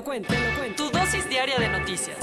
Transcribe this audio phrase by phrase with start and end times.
[0.00, 0.32] lo cuento.
[0.78, 2.16] Tu dosis diaria de noticias.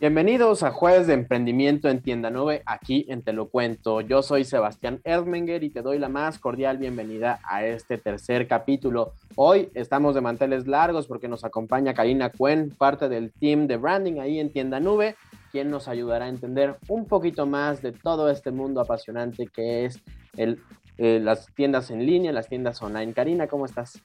[0.00, 4.00] Bienvenidos a Jueves de Emprendimiento en Tienda Nube, aquí en Te lo Cuento.
[4.00, 9.12] Yo soy Sebastián Erdmenger y te doy la más cordial bienvenida a este tercer capítulo.
[9.34, 14.20] Hoy estamos de manteles largos porque nos acompaña Karina Cuen, parte del team de branding
[14.20, 15.16] ahí en Tienda Nube,
[15.52, 20.00] quien nos ayudará a entender un poquito más de todo este mundo apasionante que es
[20.38, 20.62] el,
[20.96, 23.12] eh, las tiendas en línea, las tiendas online.
[23.12, 24.00] Karina, ¿cómo estás?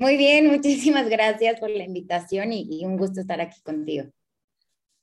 [0.00, 4.06] Muy bien, muchísimas gracias por la invitación y, y, un gusto estar aquí contigo.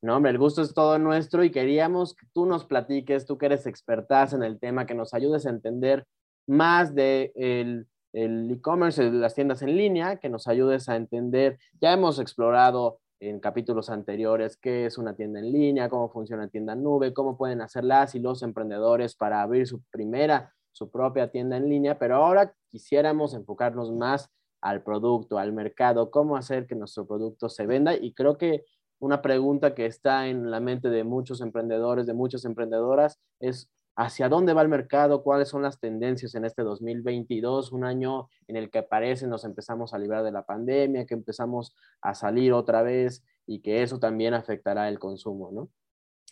[0.01, 3.45] No, hombre, el gusto es todo nuestro y queríamos que tú nos platiques, tú que
[3.45, 6.07] eres expertas en el tema, que nos ayudes a entender
[6.47, 12.17] más de el e-commerce, las tiendas en línea, que nos ayudes a entender, ya hemos
[12.17, 17.37] explorado en capítulos anteriores qué es una tienda en línea, cómo funciona tienda nube, cómo
[17.37, 21.99] pueden hacer las y los emprendedores para abrir su primera, su propia tienda en línea,
[21.99, 27.65] pero ahora quisiéramos enfocarnos más al producto, al mercado, cómo hacer que nuestro producto se
[27.65, 27.95] venda.
[27.95, 28.65] Y creo que
[28.99, 34.29] una pregunta que está en la mente de muchos emprendedores, de muchas emprendedoras, es hacia
[34.29, 38.69] dónde va el mercado, cuáles son las tendencias en este 2022, un año en el
[38.69, 43.23] que parece nos empezamos a librar de la pandemia, que empezamos a salir otra vez
[43.47, 45.69] y que eso también afectará el consumo, ¿no?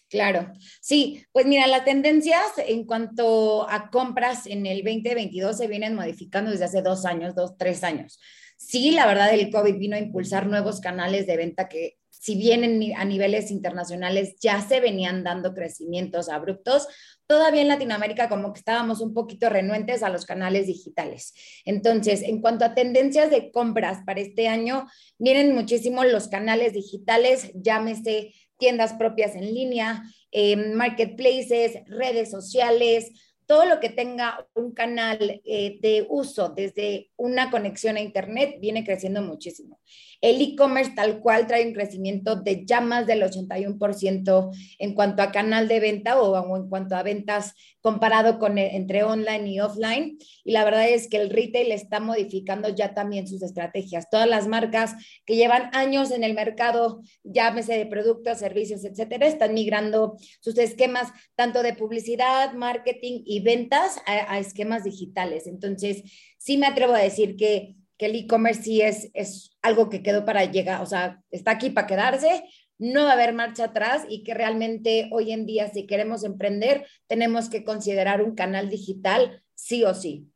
[0.10, 5.96] Claro, sí, pues mira, las tendencias en cuanto a compras en el 2022 se vienen
[5.96, 8.20] modificando desde hace dos años, dos, tres años.
[8.56, 12.64] Sí, la verdad, el COVID vino a impulsar nuevos canales de venta que, si bien
[12.64, 16.88] en, a niveles internacionales ya se venían dando crecimientos abruptos,
[17.28, 21.34] todavía en Latinoamérica como que estábamos un poquito renuentes a los canales digitales.
[21.66, 24.88] Entonces, en cuanto a tendencias de compras para este año,
[25.18, 33.12] vienen muchísimo los canales digitales, llámese tiendas propias en línea, eh, marketplaces, redes sociales,
[33.46, 38.84] todo lo que tenga un canal eh, de uso desde una conexión a Internet viene
[38.84, 39.80] creciendo muchísimo.
[40.26, 44.50] El e-commerce tal cual trae un crecimiento de ya más del 81%
[44.80, 49.04] en cuanto a canal de venta o, en cuanto a ventas comparado con eh, entre
[49.04, 50.18] online y offline.
[50.44, 54.10] Y la verdad es que el retail está modificando ya también sus estrategias.
[54.10, 54.96] Todas las marcas
[55.28, 61.12] que llevan años en el mercado, llámese de productos, servicios, etcétera, están migrando sus esquemas
[61.36, 65.46] tanto de publicidad, marketing y ventas a, a esquemas digitales.
[65.46, 66.02] Entonces,
[66.40, 70.26] sí me atrevo a decir que que el e-commerce sí es, es algo que quedó
[70.26, 72.44] para llegar, o sea, está aquí para quedarse,
[72.78, 76.86] no va a haber marcha atrás y que realmente hoy en día si queremos emprender
[77.08, 80.30] tenemos que considerar un canal digital sí o sí.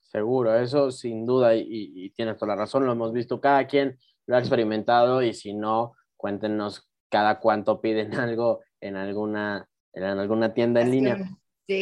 [0.00, 3.98] Seguro, eso sin duda y, y tienes toda la razón, lo hemos visto, cada quien
[4.26, 10.54] lo ha experimentado y si no, cuéntenos cada cuánto piden algo en alguna, en alguna
[10.54, 11.18] tienda en línea.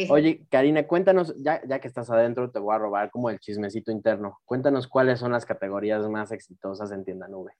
[0.09, 3.91] Oye, Karina, cuéntanos, ya, ya que estás adentro, te voy a robar como el chismecito
[3.91, 4.39] interno.
[4.45, 7.53] Cuéntanos cuáles son las categorías más exitosas en Tienda Nube.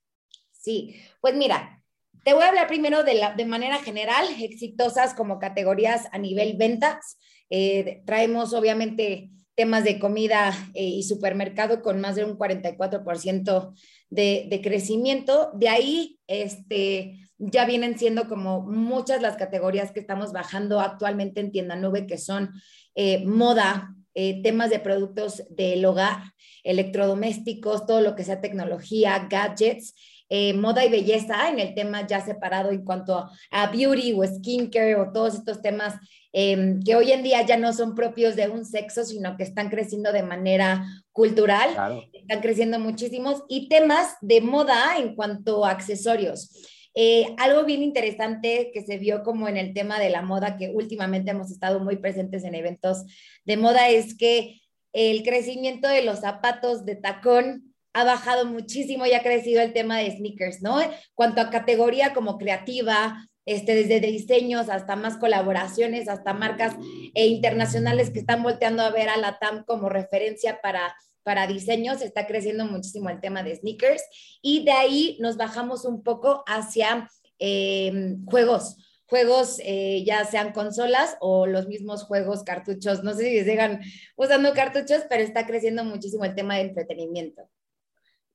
[0.51, 1.83] Sí, pues mira,
[2.23, 6.55] te voy a hablar primero de, la, de manera general, exitosas como categorías a nivel
[6.57, 7.17] ventas.
[7.49, 13.73] Eh, traemos obviamente temas de comida eh, y supermercado con más de un 44%
[14.09, 15.51] de, de crecimiento.
[15.53, 21.51] De ahí, este, ya vienen siendo como muchas las categorías que estamos bajando actualmente en
[21.51, 22.53] tienda nube, que son
[22.95, 26.33] eh, moda, eh, temas de productos del hogar,
[26.63, 29.93] electrodomésticos, todo lo que sea tecnología, gadgets,
[30.33, 34.95] eh, moda y belleza, en el tema ya separado en cuanto a, beauty o skincare
[34.95, 35.95] o todos estos temas
[36.31, 39.69] em, que hoy en día ya no son propios de un sexo, sino que están
[39.69, 46.49] creciendo de manera cultural, están creciendo muchísimos, y temas de moda en cuanto a accesorios.
[46.95, 50.69] Eh, algo bien interesante que se vio como en el tema de la moda, que
[50.69, 53.03] últimamente hemos estado muy presentes en eventos
[53.43, 54.61] de moda, es que
[54.93, 59.97] el crecimiento de los zapatos de tacón ha bajado muchísimo y ha crecido el tema
[59.97, 60.79] de sneakers, ¿no?
[61.13, 66.75] Cuanto a categoría como creativa, este, desde diseños hasta más colaboraciones, hasta marcas
[67.13, 72.01] e internacionales que están volteando a ver a la TAM como referencia para para diseños,
[72.01, 74.03] está creciendo muchísimo el tema de sneakers
[74.41, 77.09] y de ahí nos bajamos un poco hacia
[77.39, 83.03] em, juegos, juegos, eh, ya sean consolas o los mismos juegos cartuchos.
[83.03, 83.81] No sé si sigan
[84.15, 87.49] usando cartuchos, pero está creciendo muchísimo el tema de entretenimiento.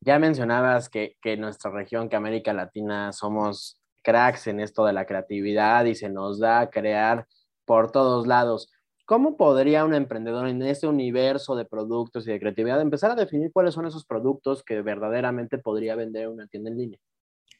[0.06, 5.04] Ya mencionabas que, que nuestra región, que América Latina, somos cracks en esto de la
[5.04, 7.26] creatividad y se nos da a crear
[7.66, 8.70] por todos lados.
[9.04, 13.52] ¿Cómo podría un emprendedor en este universo de productos y de creatividad empezar a definir
[13.52, 17.00] cuáles son esos productos que verdaderamente podría vender en una tienda en línea?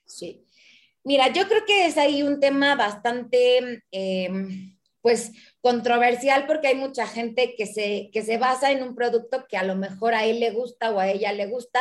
[0.04, 0.46] Sí,
[1.06, 7.06] Mira, yo creo que es ahí un tema bastante, em, pues, controversial porque hay mucha
[7.06, 10.40] gente que se, que se basa en un producto que a lo mejor a él
[10.40, 11.80] le gusta o a ella le gusta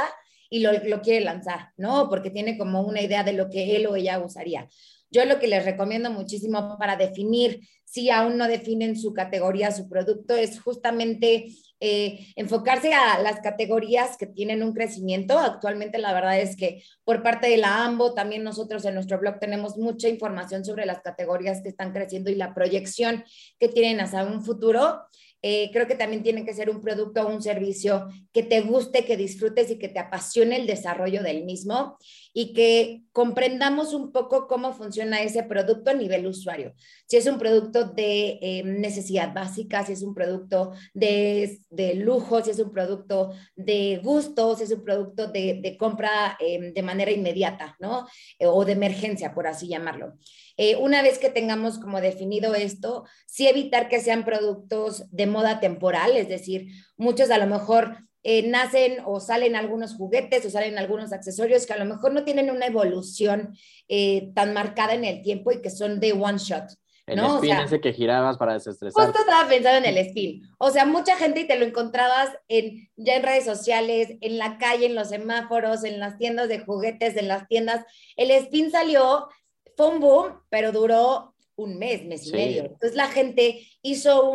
[0.50, 2.10] y lo, lo quiere lanzar, ¿no?
[2.10, 4.68] Porque tiene como una idea de lo que él o ella usaría.
[5.12, 9.88] Yo lo que les recomiendo muchísimo para definir si aún no definen su categoría, su
[9.88, 11.48] producto, es justamente
[11.80, 15.40] eh, enfocarse a las categorías que tienen un crecimiento.
[15.40, 19.40] Actualmente la verdad es que por parte de la AMBO, también nosotros en nuestro blog
[19.40, 23.24] tenemos mucha información sobre las categorías que están creciendo y la proyección
[23.60, 25.04] que tienen hacia un futuro.
[25.48, 29.06] Eh, creo que también tiene que ser un producto o un servicio que te guste,
[29.06, 32.00] que disfrutes y que te apasione el desarrollo del mismo
[32.38, 36.74] y que comprendamos un poco cómo funciona ese producto a nivel usuario.
[37.08, 42.44] Si es un producto de eh, necesidad básica, si es un producto de, de, lujo,
[42.44, 46.84] si es un producto de gusto, si es un producto de, de compra eh, de
[46.84, 48.06] manera inmediata, ¿no?
[48.42, 50.16] o de emergencia, por así llamarlo.
[50.58, 55.62] Eh, una vez que tengamos como definido esto, sí evitar que sean productos de moda
[55.62, 56.68] temporal, es decir,
[56.98, 61.74] muchos a lo mejor eh, nacen o salen algunos juguetes o salen algunos accesorios que
[61.74, 63.56] a lo mejor no tienen una evolución
[63.88, 66.64] eh, tan marcada en el tiempo y que son de one shot.
[67.06, 69.06] El spin ese que girabas para desestresar.
[69.06, 70.42] Justo estaba pensando en el spin.
[70.58, 74.58] O sea, mucha gente y te lo encontrabas en, ya en redes sociales, en la
[74.58, 77.86] calle, en los semáforos, en las tiendas de juguetes, en las tiendas.
[78.18, 79.30] El spin salió
[79.78, 82.64] fue un boom, pero duró un mes, mes y medio.
[82.64, 84.32] Entonces la gente hizo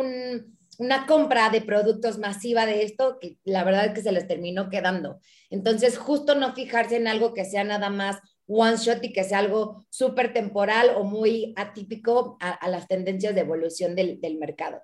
[0.81, 4.71] una compra de productos masiva de esto que la verdad es que se les terminó
[4.71, 5.19] quedando.
[5.51, 9.37] Entonces, justo no fijarse en algo que sea nada más one shot y que sea
[9.37, 14.81] algo súper temporal o muy atípico a, las tendencias de evolución del, mercado.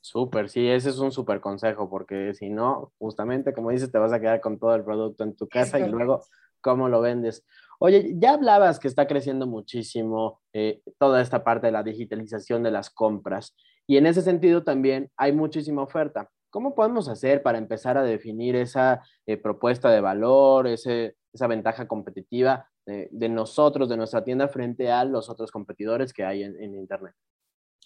[0.00, 4.12] Súper, sí, ese es un súper consejo, porque si no, justamente como dices, te vas
[4.12, 6.22] a quedar con todo el producto en tu casa y luego,
[6.60, 7.44] ¿cómo lo vendes?
[7.80, 12.70] Oye, ya hablabas que está creciendo muchísimo eh, toda esta parte de la digitalización de
[12.70, 13.56] las compras
[13.92, 16.30] y en ese sentido también hay muchísima oferta.
[16.48, 22.66] ¿Cómo podemos hacer para empezar a definir esa eh, propuesta de valor, esa ventaja competitiva
[22.86, 27.12] de, nosotros, de nuestra tienda frente a los otros competidores que hay en, Internet?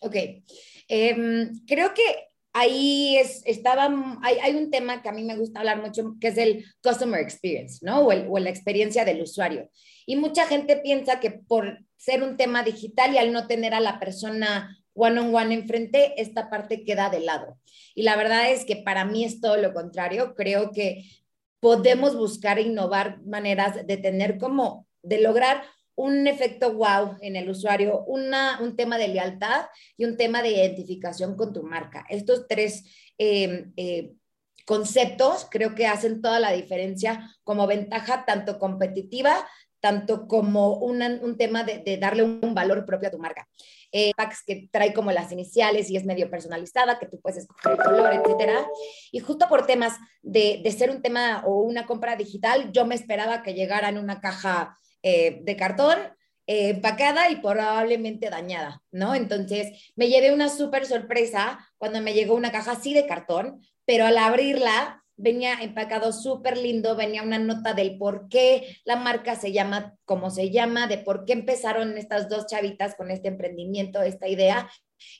[0.00, 0.14] Ok,
[0.86, 3.88] em, creo que ahí es, estaba,
[4.22, 7.20] hay, hay, un tema que a mí me gusta hablar mucho, que es el customer
[7.20, 8.02] experience, ¿no?
[8.02, 9.70] O, el, o, la experiencia del usuario.
[10.06, 13.80] Y mucha gente piensa que por ser un tema digital y al no tener a
[13.80, 17.58] la persona one on one enfrente, esta parte queda de lado.
[17.94, 20.34] Y la verdad es que para mí es todo lo contrario.
[20.34, 21.04] Creo que
[21.60, 25.62] podemos buscar e innovar maneras de tener como, de lograr
[25.94, 29.66] un efecto wow en el usuario, una, un tema de lealtad
[29.96, 32.04] y un tema de identificación con tu marca.
[32.08, 32.84] Estos tres
[33.19, 34.12] em, eh,
[34.66, 39.46] conceptos creo que hacen toda la diferencia como ventaja tanto competitiva,
[39.81, 43.49] tanto como un tema de, darle un valor propio a tu marca.
[43.93, 47.73] Eh, packs que trae como las iniciales y es medio personalizada, que tú puedes escoger
[47.73, 48.67] el color, etcétera.
[49.12, 52.95] Y justo por temas de, de ser un tema o una compra digital, yo me
[52.95, 55.99] esperaba que llegara en una caja eh, de cartón,
[56.49, 59.14] eh, empacada y probablemente dañada, ¿no?
[59.14, 64.04] Entonces me llevé una súper sorpresa cuando me llegó una caja así de cartón, pero
[64.04, 69.52] al abrirla venía empacado súper lindo, venía una nota del por qué la marca se
[69.52, 74.28] llama como se llama, de por qué empezaron estas dos chavitas con este emprendimiento, esta
[74.28, 74.70] idea.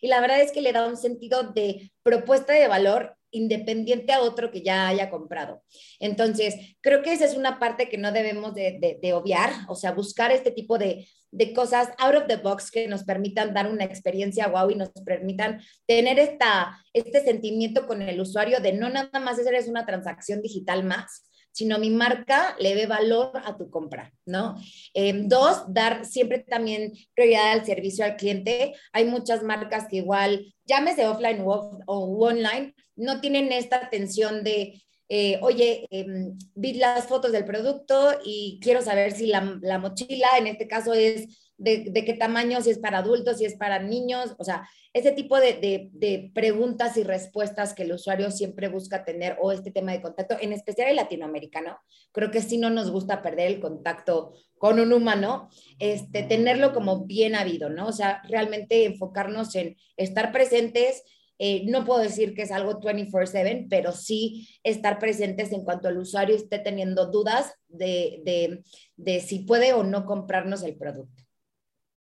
[0.01, 4.21] Y la verdad es que le da un sentido de propuesta de valor independiente a
[4.23, 5.63] otro que ya haya comprado.
[6.01, 10.33] Entonces, creo que esa es una parte que no debemos de, obviar, o sea, buscar
[10.33, 14.49] este tipo de, de, cosas out of the box que nos permitan dar una experiencia
[14.49, 19.39] wow y nos permitan tener esta, este sentimiento con el usuario de no nada más
[19.39, 21.26] hacer es una transacción digital más,
[21.57, 24.57] sino mi marca le ve valor a tu compra, ¿no?
[24.93, 28.75] Eh, dos, dar siempre también prioridad al servicio al cliente.
[28.93, 35.39] Hay muchas marcas que igual, llámese offline o, online, no tienen esta atención de eh,
[35.43, 40.49] oye, em, vi las fotos del producto y quiero saber si la, la mochila, en
[40.49, 44.45] este caso, es de, qué tamaño, si es para adultos, si es para niños, o
[44.45, 49.53] sea, ese tipo de, de, preguntas y respuestas que el usuario siempre busca tener o
[49.53, 51.79] este tema de contacto, en especial el latinoamericano,
[52.13, 55.49] creo que sí no nos gusta perder el contacto con un humano,
[55.79, 57.87] este, tenerlo como bien habido, ¿no?
[57.89, 61.03] O sea, realmente enfocarnos en estar presentes.
[61.39, 65.99] Eh, no puedo decir que es algo 24/7, pero sí estar presentes en cuanto el
[65.99, 68.63] usuario esté teniendo dudas de, de,
[68.97, 71.23] de si puede o no comprarnos el producto.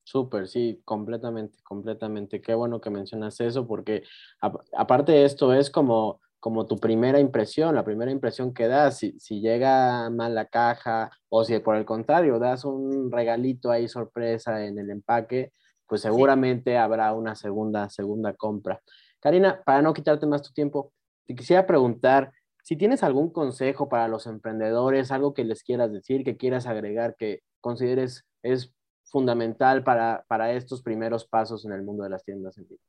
[0.03, 2.39] Súper, sí, completamente, completamente.
[2.39, 4.03] Qué bueno que mencionas eso, porque
[4.39, 9.19] aparte de esto es como, como tu primera impresión, la primera impresión que das, si,
[9.19, 14.63] si llega mal la caja o si por el contrario das un regalito ahí sorpresa
[14.63, 15.51] en el empaque,
[15.87, 18.81] pues seguramente habrá una segunda, segunda compra.
[19.25, 20.93] Karina, para no quitarte más tu tiempo,
[21.25, 26.23] te quisiera preguntar si tienes algún consejo para los emprendedores, algo que les quieras decir,
[26.23, 28.71] que quieras agregar, que consideres es
[29.05, 32.79] fundamental para, para estos primeros pasos en el mundo de las tiendas en línea?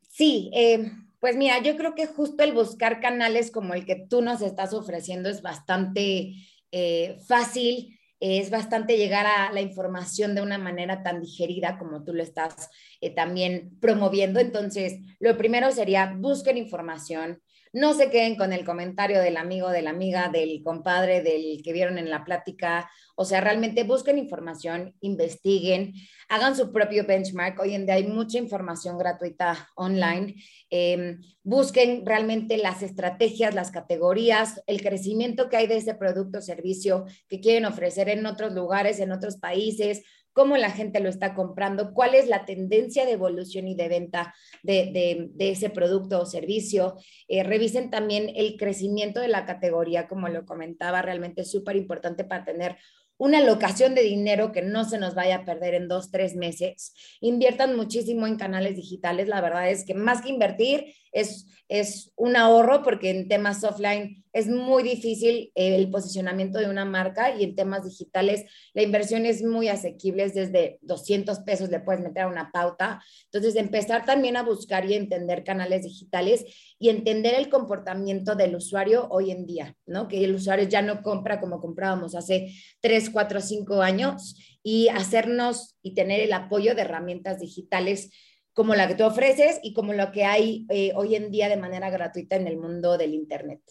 [0.00, 0.90] Sí, eh,
[1.20, 4.74] pues mira, yo creo que justo el buscar canales como el que tú nos estás
[4.74, 6.32] ofreciendo es bastante
[6.72, 12.14] eh, fácil, es bastante llegar a la información de una manera tan digerida como tú
[12.14, 12.70] lo estás
[13.00, 14.40] eh, también promoviendo.
[14.40, 17.42] Entonces, lo primero sería busquen información,
[17.76, 21.74] no se queden con el comentario del amigo, de la amiga, del compadre, del que
[21.74, 22.90] vieron en la plática.
[23.16, 25.92] O sea, realmente busquen información, investiguen,
[26.30, 27.60] hagan su propio benchmark.
[27.60, 30.36] Hoy en día hay mucha información gratuita online.
[30.70, 36.42] Em, busquen realmente las estrategias, las categorías, el crecimiento que hay de ese producto o
[36.42, 40.02] servicio que quieren ofrecer en otros lugares, en otros países
[40.36, 44.34] cómo la gente lo está comprando, cuál es la tendencia de evolución y de venta
[44.62, 46.98] de, ese producto o servicio.
[47.26, 52.22] Eh, revisen también el crecimiento de la categoría, como lo comentaba, realmente es súper importante
[52.24, 52.76] para tener
[53.16, 56.92] una locación de dinero que no se nos vaya a perder en dos, tres meses.
[57.22, 59.28] Inviertan muchísimo en canales digitales.
[59.28, 64.22] La verdad es que más que invertir es, es un ahorro porque en temas offline
[64.36, 69.24] es muy difícil eh, el posicionamiento de una marca y en temas digitales la inversión
[69.24, 73.02] es muy asequible, es desde 200 pesos le puedes meter a una pauta.
[73.24, 76.44] Entonces, empezar también a buscar y entender canales digitales
[76.78, 80.06] y entender el comportamiento del usuario hoy en día, ¿no?
[80.06, 82.52] Que el usuario ya no compra como comprábamos hace
[82.82, 88.10] 3, 4, 5 años y hacernos y tener el apoyo de herramientas digitales
[88.52, 91.56] como la que tú ofreces y como lo que hay eh, hoy en día de
[91.56, 93.62] manera gratuita en el mundo del Internet.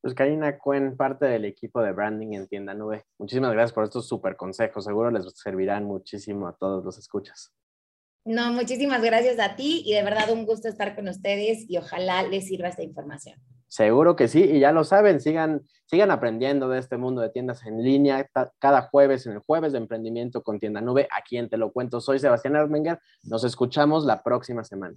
[0.00, 3.04] Pues Karina Cuen, parte del equipo de branding en Tienda Nube.
[3.18, 4.84] Muchísimas gracias por estos súper consejos.
[4.84, 7.52] Seguro les servirán muchísimo a todos los escuchas.
[8.24, 12.22] No, muchísimas gracias a ti y de verdad un gusto estar con ustedes y ojalá
[12.24, 13.40] les sirva esta información.
[13.68, 17.64] Seguro que sí, y ya lo saben, sigan, sigan aprendiendo de este mundo de tiendas
[17.66, 18.28] en línea
[18.58, 21.08] cada jueves en el jueves de emprendimiento con Tienda Nube.
[21.10, 22.98] Aquí en Te lo cuento, soy Sebastián Ermenger.
[23.24, 24.96] Nos escuchamos la próxima semana.